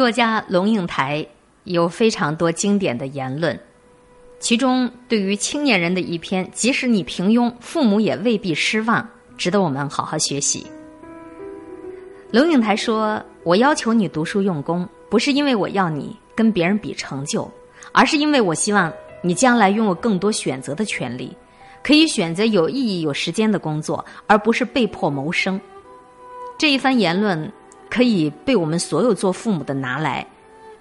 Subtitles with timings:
[0.00, 1.26] 作家龙应台
[1.64, 3.60] 有非常多经典的言论，
[4.38, 10.66] 其中对于青年人的一篇“即使你平庸，父母也未必失望”，值得我们好好学习。
[12.30, 17.46] 龙应台说：“我要求你读书用功，不是因为我要你跟别人比成就，
[17.92, 18.90] 而是因为我希望
[19.20, 21.36] 你将来拥有更多选择的权利，
[21.82, 25.60] 可以选择有意义、有时间的工作，而不是被迫谋生。”
[26.56, 27.52] 这一番言论。
[27.90, 30.24] 可以被我们所有做父母的拿来，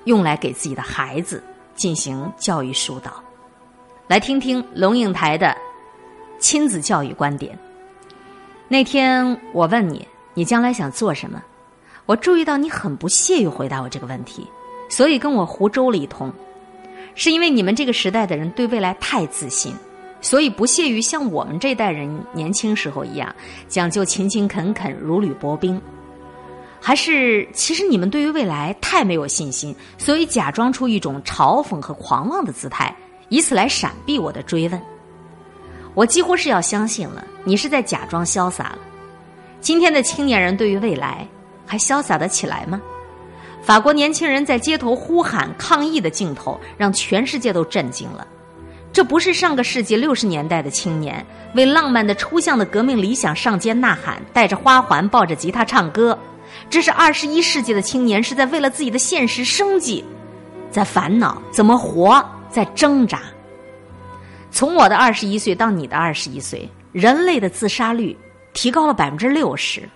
[0.06, 1.44] 用来给自己的孩子
[1.76, 3.22] 进行教育疏导。
[4.08, 5.56] 来听听龙应台的
[6.40, 7.58] 亲子教育观点。
[8.68, 11.42] 那天我问你，你将来想做什么？
[12.06, 14.48] 我注意到你很不屑于回答我这个问题，
[14.90, 16.32] 所以跟我胡诌了一通。
[17.16, 19.74] 是因为你们这个时代的人对未来太自信，
[20.22, 23.36] 所以不屑于像我们这代人年轻时候一样
[23.68, 25.82] 讲究勤勤恳恳、如履薄冰。
[26.82, 32.96] 还是，其实你们对于未来太没有信心，所以假装出一种嘲讽和狂妄的姿态，
[33.28, 34.82] 以此来闪避我的追问。
[35.94, 38.80] 我几乎是要相信了，你是在假装潇洒了。
[39.60, 41.28] 今天的青年人对于未来
[41.66, 42.82] 还潇洒得起来吗？
[43.62, 48.26] 法国年轻人在街头呼喊抗议的镜头，让全世界都震惊了。
[48.94, 56.18] 这不是上个世纪六十年代的青年为浪漫的抽象的革命理想上街呐喊，带着花环，抱着吉他唱歌。
[56.68, 60.04] 这是二十一世纪的青年是在为了自己的现实生计，
[60.72, 63.22] 在烦恼怎么活，在挣扎。
[64.52, 68.18] 从我的二十一岁到你的二十一岁，人类的自杀率
[68.54, 69.88] 提高了百分之六十。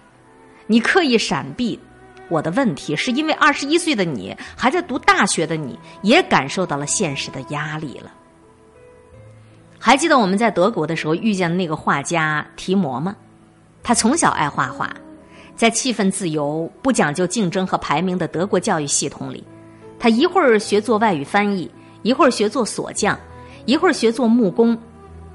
[0.67, 1.79] 你刻意闪避
[2.29, 8.11] 我的问题，是因为二十一岁的你还在读大学的你，也感受到了现实的压力了。
[9.77, 13.15] 还记得我们在德国的时候遇见的那个画家提摩吗？
[13.83, 14.89] 他从小爱画画。
[15.55, 19.43] 在气氛自由、不讲究竞争和排名的德国教育系统里，
[19.99, 21.69] 他一会儿学做外语翻译，
[22.01, 23.17] 一会儿学做锁匠，
[23.65, 24.77] 一会儿学做木工。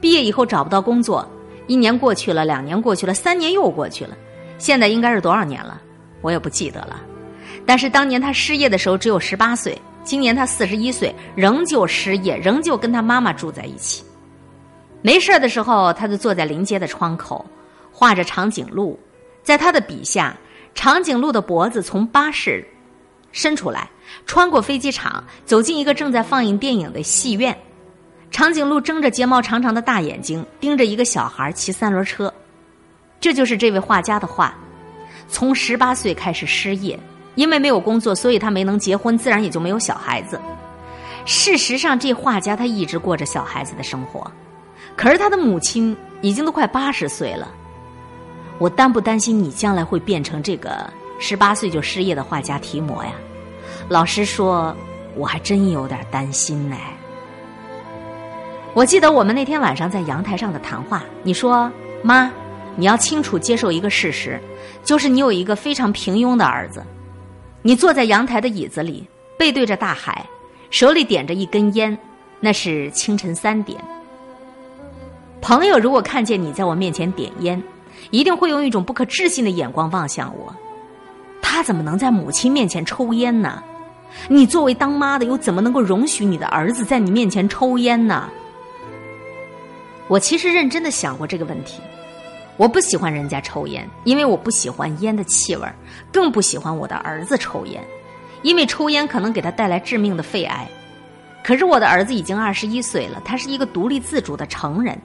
[0.01, 1.27] 毕业以后找不到工作，
[1.67, 4.17] 一年过去了，两年过去了，三年又过去了，
[4.59, 5.81] 现在应该是多少年了？
[6.21, 7.01] 我也不记得了。
[7.65, 14.05] 但是当年他失业的时候只有十八岁，今年他四十一岁，仍旧失业，仍旧跟他妈妈住在一起。
[15.01, 17.45] 没事的时候，他就坐在临街的窗口，
[17.93, 18.99] 画着长颈鹿。
[19.49, 20.37] 在他的笔下，
[20.75, 22.63] 长颈鹿的脖子从巴士
[23.33, 23.89] 伸出来，
[24.27, 27.57] 穿过飞机场，走进一个正在放映电影的戏院。
[28.31, 32.31] 长颈鹿睁着睫毛长长的大眼睛，盯着一个小孩骑三轮车。
[33.21, 34.55] 这就是这位画家的画。
[35.29, 37.01] 从十八岁开始失业，
[37.35, 40.39] 因为没有工作，所以他没能结婚，自然也就没有小孩子。
[41.25, 44.31] 事实上，这画家他一直过着小孩子的生活，
[44.95, 47.51] 可是他的母亲已经都快八十岁了。
[48.59, 53.13] 我担不担心你将来会变成这个十八岁就失业的画家提摩呀？
[53.89, 54.75] 老实说，
[55.15, 56.77] 我还真有点担心呢。
[58.75, 61.71] 我记得我们那天晚上在阳台上的谈话，你说
[62.03, 62.31] ：“妈，
[62.77, 64.41] 你要清楚接受一个事实，
[64.85, 66.83] 就是你有一个非常平庸的儿子。
[67.63, 70.25] 你坐在阳台的椅子里，背对着大海，
[70.71, 71.97] 手里点着一根烟，
[72.41, 73.81] 那是清晨三点。
[75.41, 77.63] 朋友如果看见你在我面前点烟。”
[78.11, 80.55] 一定会用一种不可置信的眼光望向我。
[81.41, 83.63] 他怎么能在母亲面前抽烟呢？
[84.29, 88.29] 你作为当妈的，又怎么能够容许你的儿子在你面前抽烟呢？
[90.09, 91.81] 我其实认真的想过这个问题。
[92.57, 95.69] 我不喜欢人家抽烟，因为我不喜欢烟的气味
[96.13, 97.83] 更不喜欢我的儿子抽烟，
[98.43, 100.67] 因为抽烟可能给他带来致命的肺癌。
[101.45, 105.01] 可是我的儿子已经二十一岁了，他是一个独立自主的成人。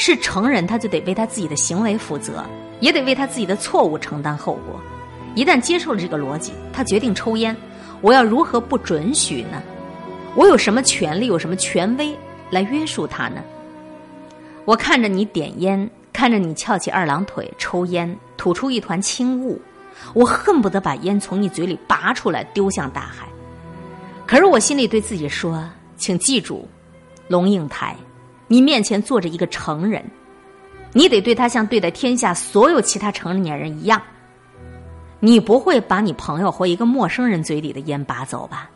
[0.00, 2.46] 是成人，他就得为他自己的行为负责，
[2.78, 4.80] 也得为他自己的错误承担后果。
[5.34, 7.54] 一旦接受了这个逻辑，他决定抽烟，
[8.00, 9.60] 我要如何不准许呢？
[10.36, 12.16] 我有什么权利，有什么权威
[12.48, 13.42] 来约束他呢？
[14.64, 19.60] 我看着你点烟，看着你翘起二郎腿抽烟，吐出一团青雾，
[20.14, 23.26] 我恨不得把烟从你嘴里拔出来丢向大海。
[24.28, 25.68] 可是我心里对自己说
[25.98, 26.68] ：“请记住，
[27.26, 27.96] 龙应台。”
[28.48, 30.04] 你面前坐着一个成人，
[30.92, 34.02] 你得对他像对待天下所有其他成年人一样。
[35.20, 38.70] 你不会把你朋友或一个陌生人嘴里的烟拔走吧？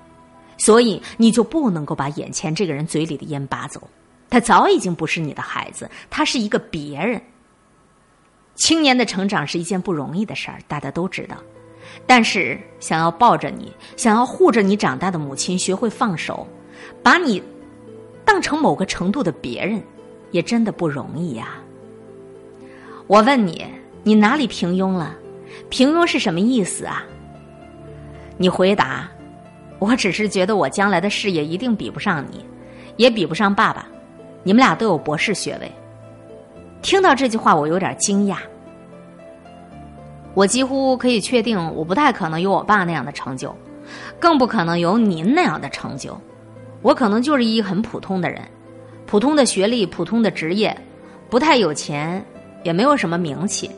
[0.58, 3.82] 所以你就不能够把眼前这个人嘴里的烟拔走。
[4.28, 7.20] 他早已经不是你的孩子，他是一个别人。
[8.54, 11.36] 青年的成长是一件不容易的事儿，大家都知道。
[12.06, 16.46] 但是想要抱着你，想要护着你长大的母亲学会放手，
[17.02, 17.42] 把你。
[18.24, 19.82] 当成某个程度的别人，
[20.30, 21.48] 也真的不容易呀。
[23.06, 23.66] 我问你，
[24.02, 25.14] 你哪里平庸了？
[25.68, 27.04] 平庸是什么意思啊？
[28.38, 29.08] 你回答：
[29.78, 32.44] 我只是觉得我将来的事业一定比不上你，
[32.96, 33.86] 也比不上爸爸。
[34.42, 35.70] 你们俩都有博士学位。
[36.80, 38.38] 听到这句话，我有点惊讶。
[40.34, 43.54] 我几乎可以确定，我不太可能有我爸那样的成就，
[44.18, 46.18] 更不可能有您那样的成就。
[46.82, 48.42] 我可能就是一很普通的人，
[49.06, 50.76] 普通的学历，普通的职业，
[51.30, 52.24] 不太有钱，
[52.64, 53.70] 也没有什么名气，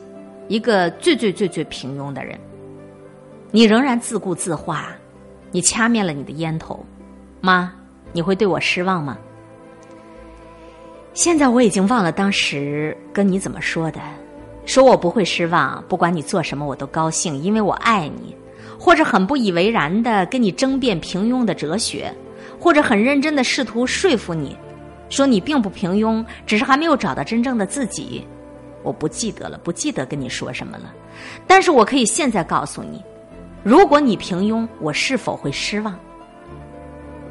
[0.47, 2.37] 一个最最最最平庸的人。
[3.51, 4.89] 你仍然自顾自话，
[5.51, 6.83] 你掐灭了你的烟头，
[7.41, 7.71] 妈，
[8.11, 9.17] 你会对我失望吗？
[11.13, 14.01] 现在我已经忘了当时跟你怎么说的，
[14.65, 18.35] 说我不会失望，不管你做什么我都高兴，因为我爱你，
[18.77, 22.13] 或者很不以为然的跟你争辩平庸的哲学，
[22.59, 24.57] 或者很认真的试图说服你，
[25.09, 28.25] 说你并不平庸，只是还没有找到真正的自己。
[28.83, 30.93] 我不记得了，不记得跟你说什么了，
[31.47, 33.03] 但是我可以现在告诉你，
[33.63, 35.97] 如果你平庸，我是否会失望？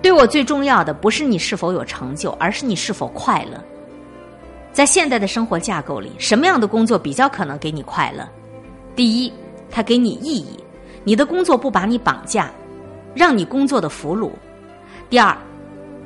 [0.03, 3.63] 对我最重要的不是你是否有成就，而是你是否快乐。
[4.73, 8.29] 在现代的生活架构里，什么样的工作比较可能给你快乐？
[8.97, 9.33] 第一，
[9.71, 10.59] 它给你意义，
[11.05, 12.51] 你的工作不把你绑架，
[13.15, 14.31] 让你工作的俘虏；
[15.15, 15.39] 第二，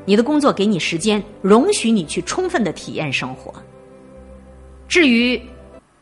[0.04, 3.54] 你的工作给你时间，容许你去充分的体验生活。
[4.86, 5.40] 至于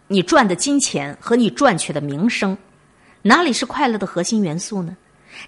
[0.08, 2.58] 你赚的金钱和你赚取的名声，
[3.23, 4.97] 哪里是快乐的核心元素呢？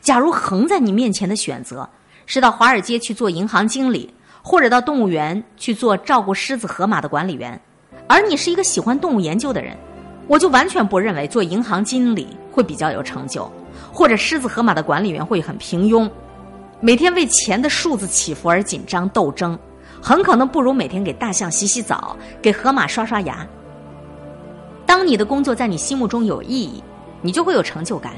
[0.01, 1.91] 假如横在你面前的选择
[2.27, 4.15] 是到华尔街去做银行经理。
[4.41, 7.61] 或者到动物园去做照顾狮子、河马的管理员，
[8.07, 9.77] 而你是一个喜欢动物研究的人，
[10.29, 13.51] 我就完全不认为做银行经理会比较有成就，
[13.93, 16.09] 或者狮子、河马的管理员会很平庸，
[16.81, 19.59] 每天为钱的数字起伏而紧张斗争，
[20.01, 23.45] 很可能不如每天给大象洗洗澡、给河马刷刷牙。
[24.87, 26.83] 当你的工作在你心目中有意义，
[27.21, 28.13] 你就会有成就感；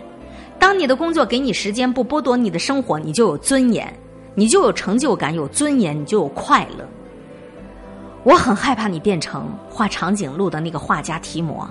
[0.59, 3.93] 当你的工作给你时间，不剥夺你的生活，你就有尊严。
[4.37, 6.87] 你就有成就感，有尊严，你就有快乐。
[8.23, 11.69] 我很害怕你变成画长颈鹿的那个画家提摩，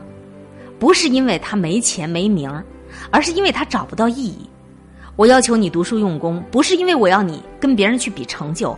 [0.78, 2.66] 不是因为他没钱没名儿，
[3.12, 4.50] 而是因为他找不到意义。
[5.20, 8.74] 我要求你读书用功，不是因为我要你跟别人去比成就，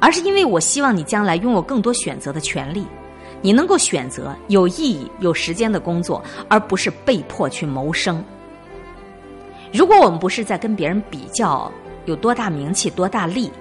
[0.00, 2.86] 而是因为我希望你将来拥有更多选择的权利，
[3.42, 8.24] 你能够选择有意义、有时间的工作，而不是被迫去谋生。
[9.70, 11.70] 如果我们不是在跟别人比较，
[12.06, 13.52] 有多大名气、多大利，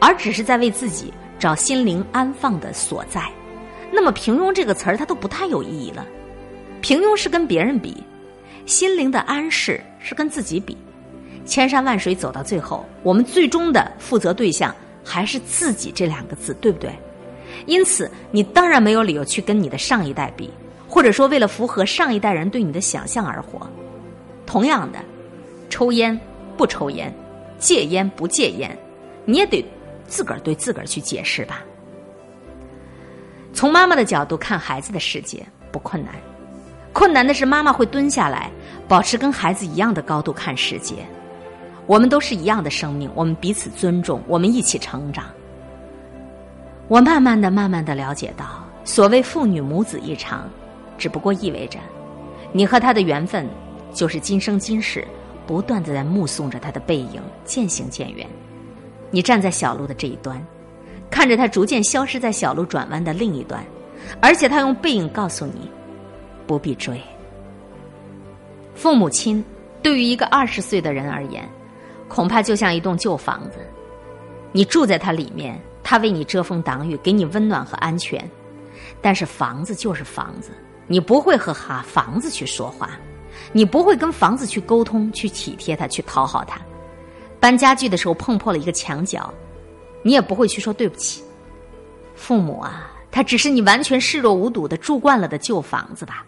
[0.00, 3.22] 而只是在为自己找心灵安放的所在，
[3.92, 6.04] 那么“平庸”这个词儿它都不太有意义了。
[6.80, 8.02] 平庸是跟别人比，
[8.66, 10.76] 心灵的安适是跟自己比。
[11.48, 14.72] 千山万水走到最后，我们最终的负责对象
[15.02, 16.92] 还是自己这两个字，对不对？
[17.66, 20.52] 因此，你当然没有理由去跟你的上一代比，
[20.86, 23.66] 或者说为了符合上一代人对你的想象而活。
[24.46, 24.98] 同样的，
[25.70, 26.18] 抽烟
[26.56, 27.12] 不抽烟。
[27.58, 28.78] 戒烟不戒烟，
[29.24, 29.64] 你也得
[30.06, 31.64] 自个儿对自个儿去解释吧。
[33.52, 36.14] 从妈妈的角度看孩子的世界不困难，
[36.92, 38.48] 困难的是妈妈会蹲下来，
[38.86, 41.04] 保持跟孩子一样的高度看世界。
[41.88, 45.24] 我们都是一样的生命，我们彼此尊重，我们一起成长。
[46.86, 50.48] 我慢慢的、慢慢的了解到，所谓父女母子一场，
[50.96, 51.80] 只不过意味着，
[52.52, 53.48] 你和他的缘分
[53.92, 55.04] 就是今生今世。
[55.46, 58.28] 不断的在目送着他的背影渐行渐远，
[59.10, 60.38] 你站在小路的这一端，
[61.08, 63.64] 看着他逐渐消失在小路转弯的另一端，
[64.20, 65.70] 而且他用背影告诉你，
[66.46, 67.00] 不必追。
[68.74, 69.42] 父母亲
[69.80, 71.48] 对于一个二十岁的人而言，
[72.08, 73.58] 恐怕就像一栋旧房子，
[74.52, 78.28] 你住在它里面，它为你遮风挡雨，给你温暖和安全，
[79.00, 80.50] 但是房子就是房子，
[80.86, 82.90] 你不会和哈房子去说话。
[83.52, 86.60] 你不会跟房子去沟通、去体贴它、去讨好它。
[87.38, 89.32] 搬家具的时候碰破了一个墙角，
[90.02, 91.22] 你也不会去说对不起。
[92.16, 96.24] 父母啊，他只是你完全视若无睹的住惯了的旧房子吧？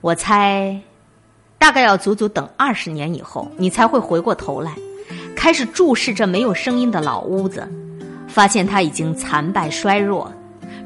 [0.00, 0.80] 我猜，
[1.58, 4.74] 大概要足足等二十年以后，你才会回过头来，
[5.34, 7.68] 开始注视这没有声音的老屋子，
[8.28, 10.32] 发现它已经残败衰弱，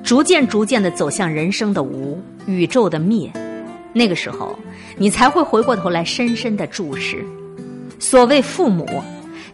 [0.02, 3.30] 逐渐逐渐的走向人生的无、宇宙的灭。
[3.92, 4.58] 那个时候，
[4.96, 7.24] 你才会回过头来深深的注视。
[7.98, 8.86] 所谓父母，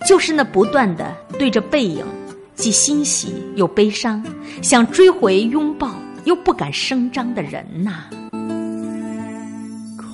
[0.06, 2.06] 就是那不断的对着背影，
[2.54, 4.24] 既欣喜又悲伤，
[4.62, 5.90] 想追回拥抱
[6.24, 8.04] 又不敢声张的人呐。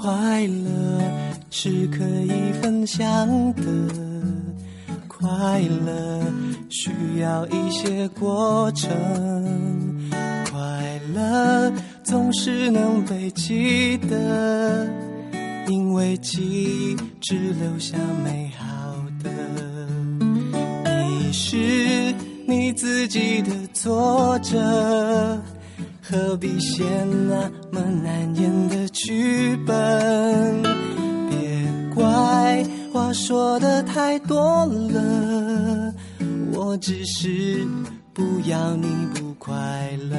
[0.01, 0.84] 快乐
[1.57, 3.05] 是可以分享
[3.55, 3.63] 的，
[5.07, 6.21] 快乐
[6.69, 8.91] 需要一些过程，
[10.51, 11.73] 快乐。
[12.03, 14.85] 总是能被记得，
[15.69, 18.67] 因为记忆只留下美好
[19.23, 19.31] 的。
[21.07, 22.13] 你是
[22.49, 25.41] 你自己的作者，
[26.03, 30.94] 何必写那么难演的剧本？
[33.15, 35.95] 说的太多了，
[36.53, 37.65] 我只是
[38.13, 39.55] 不要你不快
[40.11, 40.19] 乐。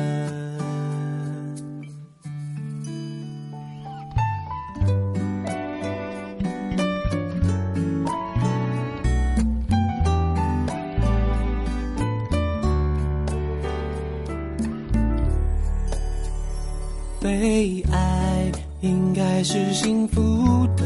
[17.19, 20.83] 被爱应该是幸福的，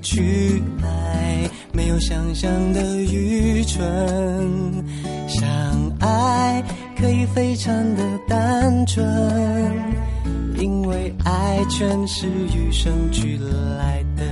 [0.00, 3.82] 去爱没有想象的愚蠢，
[5.26, 5.46] 相
[6.00, 6.62] 爱
[6.98, 9.04] 可以非常的单纯，
[10.56, 13.38] 因为爱全是与生俱
[13.78, 14.24] 来的。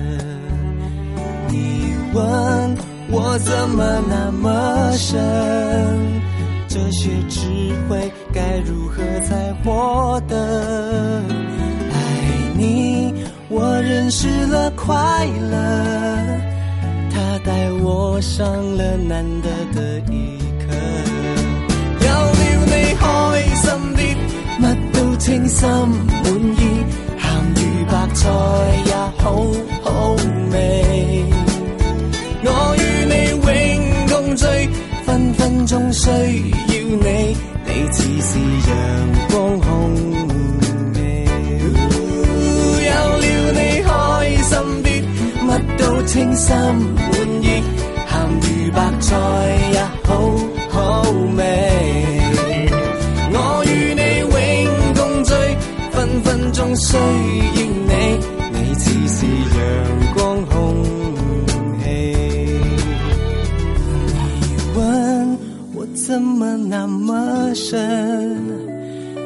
[1.49, 2.77] 你问
[3.11, 5.17] 我怎么那么深？
[6.69, 7.49] 这些智
[7.89, 11.23] 慧该如何才获得？
[14.11, 14.95] 失，了快
[15.51, 15.57] 乐，
[17.11, 18.47] 他带我上
[18.77, 20.67] 了难得的一课。
[22.01, 23.05] 有了你开
[23.55, 23.65] 心
[23.97, 23.99] 啲，
[24.61, 26.59] 乜都称心满意，
[27.19, 27.25] 咸
[27.57, 28.21] 鱼白菜
[28.87, 29.25] 也好
[46.37, 46.63] 心满
[47.43, 47.63] 意，
[48.07, 49.17] 咸鱼白菜
[49.73, 50.09] 也好
[50.71, 51.03] 好
[51.37, 51.41] 味。
[53.33, 54.35] 我与你永
[54.95, 55.33] 共聚，
[55.93, 57.01] 分分钟需要
[57.89, 57.91] 你，
[58.53, 59.17] 你似是
[59.57, 59.59] 阳
[60.15, 60.17] 光
[60.47, 60.55] 空
[61.81, 61.85] 气。
[64.41, 64.45] 你
[64.77, 64.79] 问
[65.75, 65.77] 我。
[66.07, 68.39] 怎么那么深？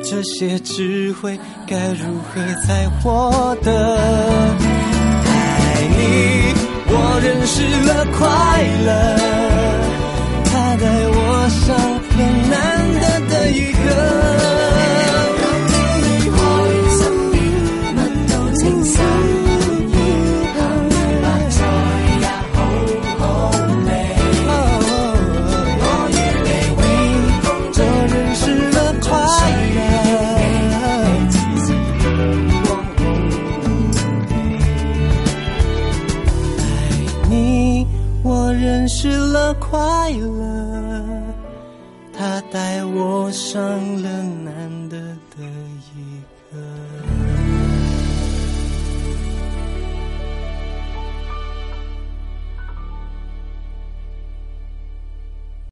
[0.03, 3.99] 这些智慧该如何才获得？
[7.61, 8.27] 失，了快
[8.87, 8.91] 乐，
[10.47, 12.00] 它带我上
[38.93, 41.23] 失了快乐，
[42.13, 43.63] 他带我上
[44.03, 44.09] 了
[44.45, 44.99] 难得
[45.31, 45.70] 的。